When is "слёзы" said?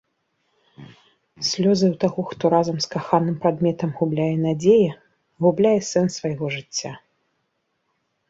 1.49-1.85